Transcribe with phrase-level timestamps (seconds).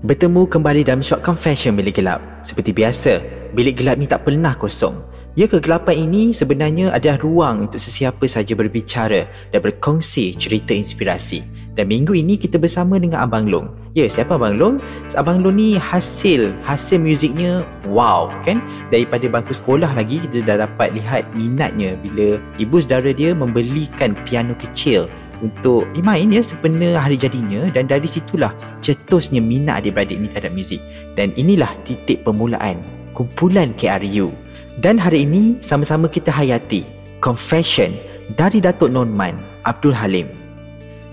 [0.00, 2.24] Bertemu kembali dalam Short Confession Bilik Gelap.
[2.40, 3.20] Seperti biasa,
[3.52, 4.96] bilik gelap ni tak pernah kosong.
[5.36, 11.44] Ya kegelapan ini sebenarnya adalah ruang untuk sesiapa saja berbicara dan berkongsi cerita inspirasi.
[11.76, 13.76] Dan minggu ini kita bersama dengan Abang Long.
[13.92, 14.80] Ya, siapa Abang Long?
[15.20, 17.60] Abang Long ni hasil, hasil muziknya
[17.92, 18.56] wow kan?
[18.88, 24.56] Daripada bangku sekolah lagi kita dah dapat lihat minatnya bila ibu saudara dia membelikan piano
[24.56, 28.52] kecil untuk dimain ya sepenuh hari jadinya dan dari situlah
[28.84, 30.80] cetusnya minat adik-beradik ni terhadap muzik.
[31.16, 32.80] Dan inilah titik permulaan
[33.12, 34.32] kumpulan KRU
[34.80, 36.86] dan hari ini sama-sama kita hayati
[37.20, 37.92] Confession
[38.38, 39.36] dari Datuk Norman
[39.68, 40.28] Abdul Halim.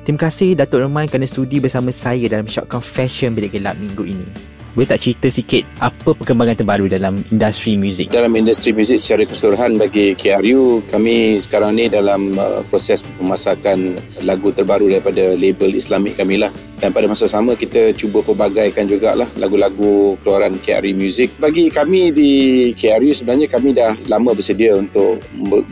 [0.07, 4.56] Terima kasih Datuk Norman kerana studi bersama saya dalam Short Confession Bilik Gelap minggu ini
[4.73, 8.11] boleh tak cerita sikit apa perkembangan terbaru dalam industri muzik?
[8.11, 14.51] Dalam industri muzik secara keseluruhan bagi KRU, kami sekarang ni dalam uh, proses pemasakan lagu
[14.51, 16.51] terbaru daripada label Islamik kami lah.
[16.77, 21.33] Dan pada masa sama kita cuba pelbagaikan jugalah lagu-lagu keluaran KRU Music.
[21.41, 22.31] Bagi kami di
[22.77, 25.17] KRU sebenarnya kami dah lama bersedia untuk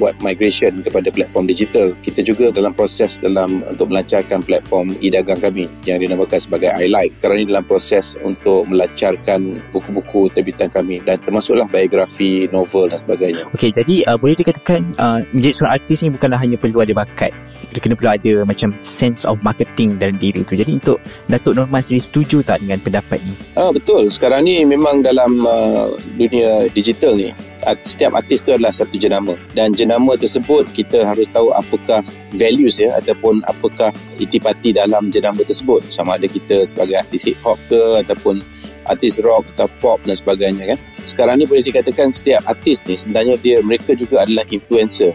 [0.02, 1.94] buat migration kepada platform digital.
[2.02, 7.14] Kita juga dalam proses dalam untuk melancarkan platform e-dagang kami yang dinamakan sebagai iLike.
[7.21, 13.45] Sekarang ini dalam proses untuk melancarkan buku-buku terbitan kami dan termasuklah biografi, novel dan sebagainya.
[13.54, 17.45] Okey, jadi uh, boleh dikatakan uh, menjadi seorang artis ni bukanlah hanya perlu ada bakat
[17.75, 20.55] dia kena perlu ada macam sense of marketing dalam diri tu.
[20.55, 23.36] Jadi untuk Datuk Norman sendiri setuju tak dengan pendapat ni?
[23.59, 24.08] Ah betul.
[24.08, 27.35] Sekarang ni memang dalam uh, dunia digital ni
[27.81, 32.05] setiap artis tu adalah satu jenama dan jenama tersebut kita harus tahu apakah
[32.37, 33.89] values ya ataupun apakah
[34.21, 38.37] itipati dalam jenama tersebut sama ada kita sebagai artis hip hop ke ataupun
[38.85, 43.33] artis rock atau pop dan sebagainya kan sekarang ni boleh dikatakan setiap artis ni sebenarnya
[43.41, 45.14] dia mereka juga adalah influencer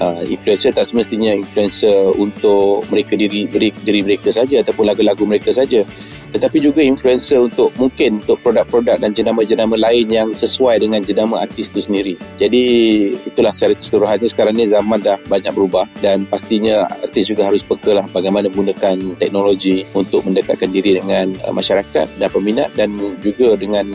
[0.00, 5.52] uh, influencer tak semestinya influencer untuk mereka diri diri, diri mereka saja ataupun lagu-lagu mereka
[5.52, 5.84] saja
[6.30, 11.68] tetapi juga influencer untuk mungkin untuk produk-produk dan jenama-jenama lain yang sesuai dengan jenama artis
[11.70, 12.14] itu sendiri.
[12.38, 12.64] Jadi
[13.26, 17.92] itulah secara keseluruhannya sekarang ni zaman dah banyak berubah dan pastinya artis juga harus peka
[17.98, 23.90] lah bagaimana menggunakan teknologi untuk mendekatkan diri dengan uh, masyarakat dan peminat dan juga dengan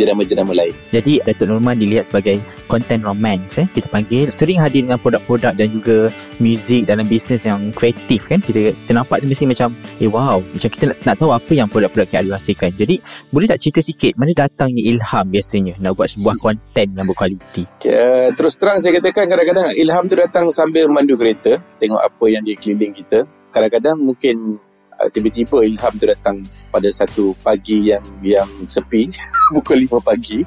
[0.00, 0.72] jenama-jenama lain.
[0.88, 5.68] Jadi Datuk Norman dilihat sebagai content romance eh kita panggil sering hadir dengan produk-produk dan
[5.68, 6.08] juga
[6.40, 9.68] muzik dalam bisnes yang kreatif kan kita, kita nampak mesti macam
[10.00, 12.72] eh wow macam kita nak, nak tahu apa yang produk-produk KRU hasilkan.
[12.72, 12.96] Jadi
[13.28, 16.96] boleh tak cerita sikit mana datangnya ilham biasanya nak buat sebuah konten hmm.
[16.96, 17.62] yang berkualiti?
[17.84, 22.40] Uh, terus terang saya katakan kadang-kadang ilham tu datang sambil mandu kereta tengok apa yang
[22.40, 23.28] di keliling kita.
[23.50, 24.62] Kadang-kadang mungkin
[25.08, 26.36] tiba-tiba ilham tu datang
[26.68, 29.08] pada satu pagi yang yang sepi
[29.56, 30.44] pukul 5 pagi.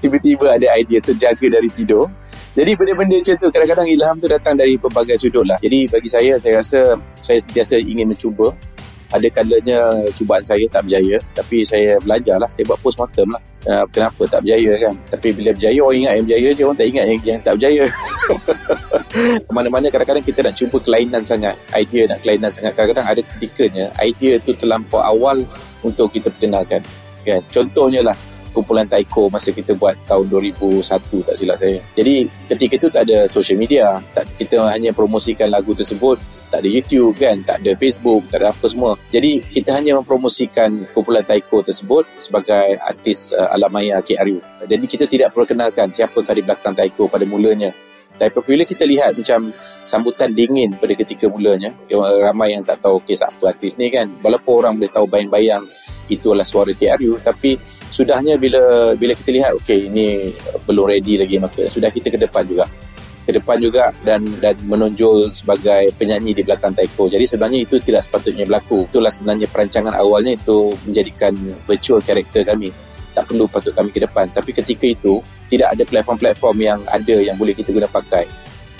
[0.00, 2.08] Tiba-tiba ada idea terjaga dari tidur.
[2.56, 5.56] Jadi benda-benda macam tu kadang-kadang ilham tu datang dari pelbagai sudut lah.
[5.60, 6.80] Jadi bagi saya saya rasa
[7.20, 8.52] saya sentiasa ingin mencuba.
[9.10, 12.46] Ada kalanya cubaan saya tak berjaya tapi saya belajar lah.
[12.48, 13.42] Saya buat postmortem lah.
[13.92, 14.94] Kenapa tak berjaya kan?
[15.12, 17.84] Tapi bila berjaya orang ingat yang berjaya je orang tak ingat yang, yang tak berjaya
[19.54, 24.38] mana-mana kadang-kadang kita nak cuba kelainan sangat idea nak kelainan sangat kadang-kadang ada ketikanya idea
[24.42, 25.42] tu terlampau awal
[25.84, 26.84] untuk kita perkenalkan
[27.24, 28.16] kan contohnya lah
[28.50, 30.82] kumpulan Taiko masa kita buat tahun 2001
[31.26, 31.78] tak silap saya.
[31.94, 36.18] Jadi ketika itu tak ada social media, tak kita hanya promosikan lagu tersebut,
[36.50, 38.98] tak ada YouTube kan, tak ada Facebook, tak ada apa semua.
[39.14, 44.42] Jadi kita hanya mempromosikan kumpulan Taiko tersebut sebagai artis uh, alam maya KRU.
[44.66, 47.70] Jadi kita tidak perkenalkan siapa di belakang Taiko pada mulanya.
[48.20, 49.48] Tapi apabila kita lihat macam
[49.88, 51.72] sambutan dingin pada ketika mulanya,
[52.20, 54.12] ramai yang tak tahu kes apa artis ni kan.
[54.20, 55.64] Walaupun orang boleh tahu bayang-bayang
[56.12, 57.56] itu adalah suara KRU tapi
[57.88, 60.34] sudahnya bila bila kita lihat okey ini
[60.66, 62.68] belum ready lagi maka sudah kita ke depan juga.
[63.24, 68.04] Ke depan juga dan dan menonjol sebagai penyanyi di belakang taiko jadi sebenarnya itu tidak
[68.04, 68.84] sepatutnya berlaku.
[68.90, 71.32] Itulah sebenarnya perancangan awalnya itu menjadikan
[71.64, 72.68] virtual karakter kami
[73.12, 75.18] tak perlu patut kami ke depan tapi ketika itu
[75.50, 78.24] tidak ada platform-platform yang ada yang boleh kita guna pakai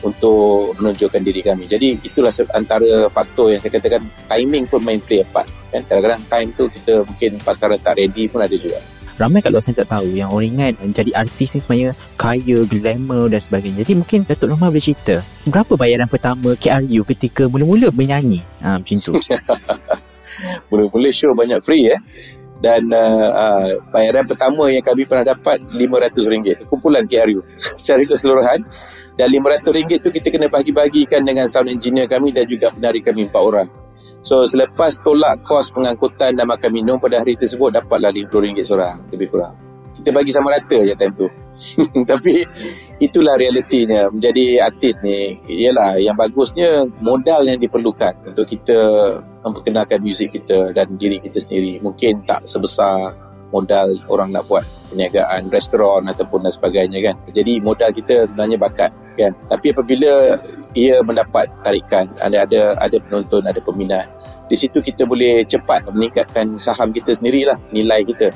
[0.00, 1.68] untuk menunjukkan diri kami.
[1.68, 5.44] Jadi itulah antara faktor yang saya katakan timing pun main play a part.
[5.68, 5.84] Kan?
[5.84, 8.80] Kadang-kadang time tu kita mungkin pasaran tak ready pun ada juga.
[9.20, 13.28] Ramai kat luar sana tak tahu yang orang ingat menjadi artis ni sebenarnya kaya, glamour
[13.28, 13.84] dan sebagainya.
[13.84, 18.40] Jadi mungkin Datuk Norma boleh cerita berapa bayaran pertama KRU ketika mula-mula menyanyi?
[18.64, 19.12] Ha, macam tu.
[20.72, 22.00] Mula-mula show banyak free eh
[22.60, 27.40] dan uh, uh, bayaran pertama yang kami pernah dapat RM500 kumpulan KRU
[27.80, 28.60] secara keseluruhan.
[29.16, 33.42] Dan RM500 tu kita kena bagi-bagikan dengan sound engineer kami dan juga penari kami empat
[33.42, 33.68] orang.
[34.20, 38.96] So selepas tolak kos pengangkutan dan makan minum pada hari tersebut dapatlah RM50 seorang.
[39.08, 39.56] Lebih kurang.
[39.90, 41.26] Kita bagi sama rata je time tu.
[42.12, 42.44] Tapi
[43.00, 44.12] itulah realitinya.
[44.12, 48.78] Menjadi artis ni ialah yang bagusnya modal yang diperlukan untuk kita
[49.44, 51.80] memperkenalkan muzik kita dan diri kita sendiri.
[51.80, 53.12] Mungkin tak sebesar
[53.50, 57.14] modal orang nak buat perniagaan restoran ataupun dan sebagainya kan?
[57.30, 59.32] Jadi modal kita sebenarnya bakat kan?
[59.48, 60.38] Tapi apabila
[60.76, 64.06] ia mendapat tarikan ada ada ada penonton ada peminat
[64.50, 68.34] di situ kita boleh cepat meningkatkan saham kita sendirilah nilai kita.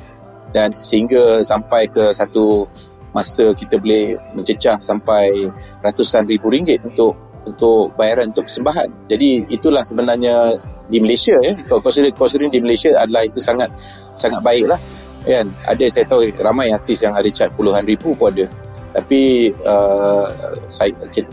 [0.54, 2.70] Dan sehingga sampai ke satu
[3.10, 5.50] masa kita boleh mencecah sampai
[5.82, 9.10] ratusan ribu ringgit untuk untuk bayaran untuk persembahan.
[9.10, 10.54] Jadi itulah sebenarnya
[10.88, 11.52] di Malaysia ya.
[11.64, 13.70] Kalau consider considering di Malaysia adalah itu sangat
[14.12, 14.80] sangat baik lah
[15.24, 15.48] kan?
[15.64, 18.46] Ada saya tahu ramai artis yang ada cat puluhan ribu pun ada.
[18.94, 20.26] Tapi uh,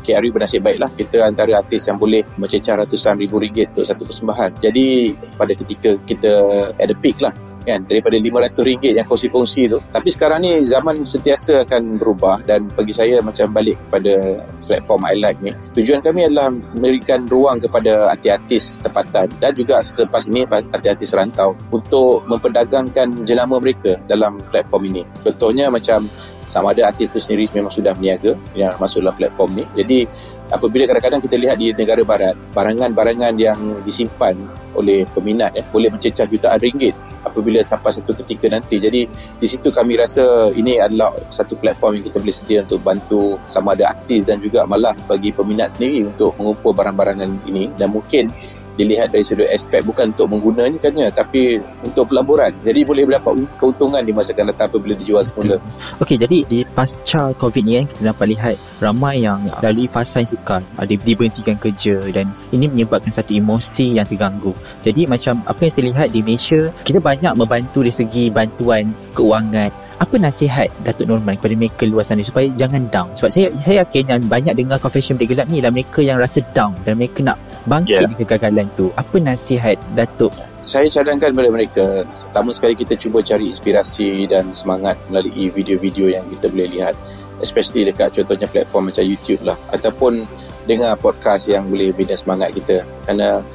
[0.01, 0.89] KRU bernasib baiklah.
[0.97, 4.57] Kita antara artis yang boleh mencecah ratusan ribu ringgit untuk satu persembahan.
[4.57, 6.33] Jadi pada ketika kita
[6.81, 7.29] at the peak lah
[7.63, 9.79] kan daripada RM500 yang kongsi-kongsi tu.
[9.79, 15.15] Tapi sekarang ni zaman sentiasa akan berubah dan bagi saya macam balik kepada platform I
[15.17, 21.13] like ni tujuan kami adalah memberikan ruang kepada artis-artis tempatan dan juga selepas ini artis-artis
[21.15, 25.03] rantau untuk memperdagangkan jenama mereka dalam platform ini.
[25.23, 26.05] Contohnya macam
[26.51, 29.65] sama ada artis tu sendiri memang sudah berniaga yang masuk dalam platform ni.
[29.79, 30.03] Jadi
[30.51, 34.35] apabila kadang-kadang kita lihat di negara barat barangan-barangan yang disimpan
[34.75, 38.81] oleh peminat ya, boleh mencecah jutaan ringgit apabila sampai satu ketika nanti.
[38.81, 39.07] Jadi
[39.37, 43.73] di situ kami rasa ini adalah satu platform yang kita boleh sedia untuk bantu sama
[43.77, 48.29] ada artis dan juga malah bagi peminat sendiri untuk mengumpul barang-barangan ini dan mungkin
[48.79, 52.51] dilihat dari sudut aspek bukan untuk menggunakannya tapi untuk pelaburan.
[52.63, 55.57] Jadi boleh mendapat keuntungan di masa akan datang apabila dijual semula.
[55.99, 60.29] Okey jadi di pasca COVID ni kan kita dapat lihat ramai yang lalui fasa yang
[60.31, 60.61] sukar.
[60.79, 64.55] Ada diberhentikan kerja dan ini menyebabkan satu emosi yang terganggu.
[64.81, 69.90] Jadi macam apa yang saya lihat di Malaysia kita banyak membantu dari segi bantuan keuangan
[70.01, 73.13] apa nasihat Datuk Norman kepada mereka luar sana supaya jangan down?
[73.13, 76.41] Sebab saya saya yakin yang banyak dengar confession Bilik Gelap ni lah mereka yang rasa
[76.57, 77.37] down dan mereka nak
[77.69, 78.09] bangkit yeah.
[78.09, 78.89] di kegagalan tu.
[78.97, 80.33] Apa nasihat Datuk?
[80.65, 86.25] Saya cadangkan kepada mereka pertama sekali kita cuba cari inspirasi dan semangat melalui video-video yang
[86.33, 86.97] kita boleh lihat.
[87.37, 89.57] Especially dekat contohnya platform macam YouTube lah.
[89.69, 90.25] Ataupun
[90.65, 92.81] dengar podcast yang boleh bina semangat kita.
[93.05, 93.45] Kerana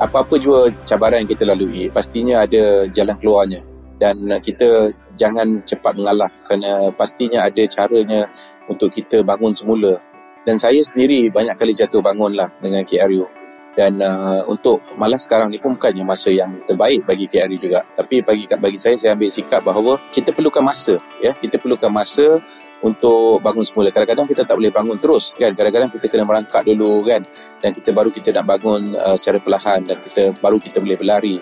[0.00, 3.60] apa-apa juga cabaran yang kita lalui pastinya ada jalan keluarnya.
[4.00, 4.88] Dan kita
[5.20, 8.24] jangan cepat mengalah kerana pastinya ada caranya
[8.64, 10.00] untuk kita bangun semula.
[10.40, 13.40] Dan saya sendiri banyak kali jatuh bangun lah dengan KRU
[13.70, 17.80] dan uh, untuk malah sekarang ni pun bukannya masa yang terbaik bagi KRU juga.
[17.94, 21.30] Tapi bagi bagi saya saya ambil sikap bahawa kita perlukan masa ya.
[21.30, 22.42] Kita perlukan masa
[22.82, 23.94] untuk bangun semula.
[23.94, 25.54] Kadang-kadang kita tak boleh bangun terus kan.
[25.54, 27.22] Kadang-kadang kita kena merangkak dulu kan.
[27.62, 31.38] Dan kita baru kita nak bangun uh, secara perlahan dan kita baru kita boleh berlari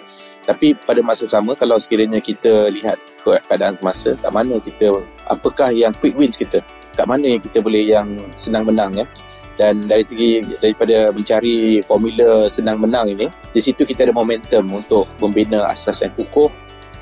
[0.48, 5.92] tapi pada masa sama kalau sekiranya kita lihat keadaan semasa kat mana kita apakah yang
[6.00, 6.64] quick wins kita?
[6.96, 9.04] Kat mana yang kita boleh yang senang menang ya?
[9.60, 15.04] Dan dari segi daripada mencari formula senang menang ini di situ kita ada momentum untuk
[15.20, 16.48] membina asas yang kukuh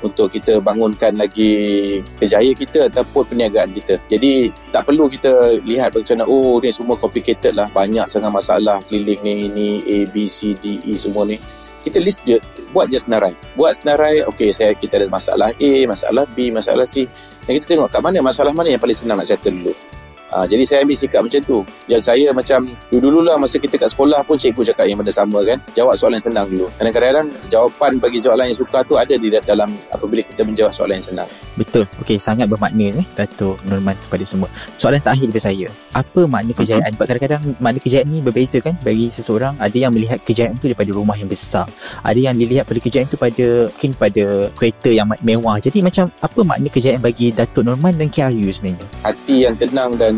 [0.03, 3.95] untuk kita bangunkan lagi kejayaan kita ataupun perniagaan kita.
[4.11, 7.71] Jadi tak perlu kita lihat macam oh ni semua complicated lah.
[7.71, 11.39] Banyak sangat masalah keliling ni ini A, B, C, D, E semua ni
[11.87, 12.37] kita list je
[12.75, 13.33] buat je senarai.
[13.55, 17.07] Buat senarai okey saya kita ada masalah A masalah B masalah C.
[17.47, 19.86] Dan kita tengok kat mana masalah mana yang paling senang nak settle dulu
[20.29, 21.57] Ha, jadi saya ambil sikap macam tu.
[21.89, 22.59] Yang saya macam
[22.93, 25.57] dulu-dulu lah masa kita kat sekolah pun cikgu cakap yang benda sama kan.
[25.73, 26.67] Jawab soalan yang senang dulu.
[26.77, 31.07] Kadang-kadang jawapan bagi soalan yang suka tu ada di dalam apabila kita menjawab soalan yang
[31.09, 31.29] senang.
[31.57, 31.89] Betul.
[32.05, 34.51] Okey, sangat bermakna eh Dato' Norman kepada semua.
[34.77, 35.67] Soalan terakhir daripada saya.
[35.97, 36.85] Apa makna kejayaan?
[36.85, 36.95] Uh-huh.
[37.01, 39.57] Sebab kadang-kadang makna kejayaan ni berbeza kan bagi seseorang.
[39.57, 41.65] Ada yang melihat kejayaan tu daripada rumah yang besar.
[42.05, 44.25] Ada yang dilihat pada kejayaan tu pada mungkin pada
[44.57, 45.55] kereta yang mewah.
[45.61, 48.87] Jadi macam apa makna kejayaan bagi Dato' Norman dan KRU sebenarnya?
[49.05, 50.16] Hati yang tenang dan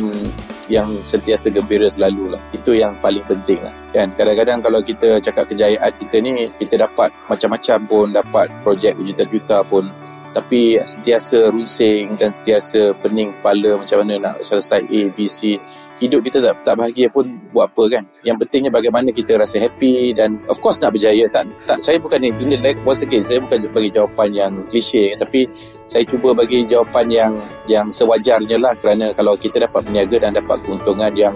[0.70, 2.42] yang sentiasa gembira selalu lah.
[2.54, 3.74] Itu yang paling penting lah.
[3.90, 4.14] Kan?
[4.14, 9.90] Kadang-kadang kalau kita cakap kejayaan kita ni, kita dapat macam-macam pun, dapat projek berjuta-juta pun.
[10.30, 15.58] Tapi sentiasa rusing dan sentiasa pening kepala macam mana nak selesai A, B, C.
[16.00, 18.04] Hidup kita tak, tak bahagia pun buat apa kan?
[18.24, 21.28] Yang pentingnya bagaimana kita rasa happy dan of course nak berjaya.
[21.28, 25.18] Tak, tak saya bukan ni ini like once again saya bukan bagi jawapan yang klise
[25.20, 25.50] tapi
[25.90, 27.34] saya cuba bagi jawapan yang
[27.66, 31.36] yang sewajarnya lah kerana kalau kita dapat berniaga dan dapat keuntungan yang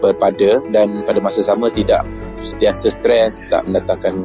[0.00, 2.02] berpada dan pada masa sama tidak
[2.40, 4.24] sentiasa stres tak mendatangkan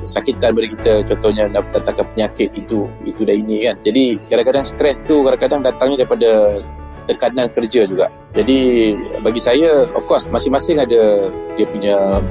[0.00, 1.02] kesakitan bagi kita.
[1.02, 3.76] Contohnya mendatangkan penyakit itu itu dah ini kan.
[3.82, 6.62] Jadi kadang-kadang stres tu kadang-kadang datangnya daripada
[7.10, 8.06] tekanan kerja juga.
[8.34, 8.92] Jadi
[9.22, 12.22] bagi saya of course masing-masing ada dia punya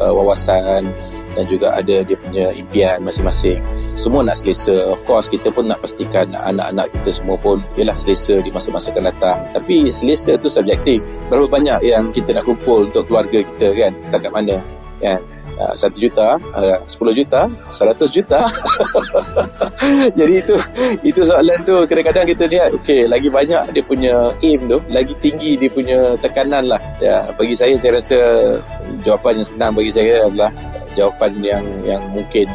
[0.00, 0.90] uh, wawasan
[1.32, 3.60] dan juga ada dia punya impian masing-masing.
[3.96, 4.74] Semua nak selesa.
[4.92, 9.08] Of course kita pun nak pastikan anak-anak kita semua pun ialah selesa di masa-masa akan
[9.08, 9.38] datang.
[9.56, 11.08] Tapi selesa tu subjektif.
[11.32, 13.92] Berapa banyak yang kita nak kumpul untuk keluarga kita kan?
[14.04, 14.60] Setakat mana
[15.02, 15.20] kan
[15.58, 18.40] uh, satu juta, uh, sepuluh juta, seratus juta.
[20.18, 20.56] Jadi itu
[21.02, 25.58] itu soalan tu kadang-kadang kita lihat, okay, lagi banyak dia punya aim tu, lagi tinggi
[25.58, 26.80] dia punya tekanan lah.
[27.02, 28.18] Ya, bagi saya, saya rasa
[29.02, 30.50] jawapan yang senang bagi saya adalah
[30.92, 32.46] jawapan yang yang mungkin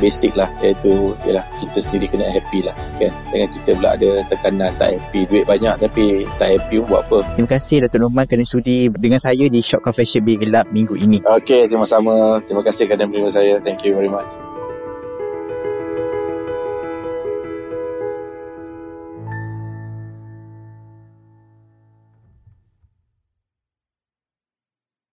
[0.00, 4.72] basic lah iaitu ialah kita sendiri kena happy lah kan dengan kita pula ada tekanan
[4.80, 8.44] tak happy duit banyak tapi tak happy pun buat apa Terima kasih Datuk Norman kerana
[8.48, 11.20] sudi dengan saya di Shop Confession Bilik Gelap minggu ini.
[11.20, 12.40] Okey, sama-sama.
[12.44, 13.54] Terima kasih kerana menerima saya.
[13.60, 14.55] Thank you very much.